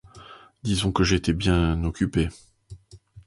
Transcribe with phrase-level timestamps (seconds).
[0.63, 1.83] Disons que j’ai été bien…
[1.83, 2.29] occupée.